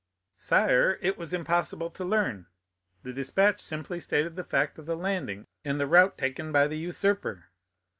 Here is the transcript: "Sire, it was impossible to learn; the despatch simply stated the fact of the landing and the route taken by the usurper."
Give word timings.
"Sire, 0.37 0.97
it 1.03 1.15
was 1.15 1.31
impossible 1.31 1.91
to 1.91 2.03
learn; 2.03 2.47
the 3.03 3.13
despatch 3.13 3.59
simply 3.59 3.99
stated 3.99 4.35
the 4.35 4.43
fact 4.43 4.79
of 4.79 4.87
the 4.87 4.97
landing 4.97 5.45
and 5.63 5.79
the 5.79 5.85
route 5.85 6.17
taken 6.17 6.51
by 6.51 6.67
the 6.67 6.79
usurper." 6.79 7.51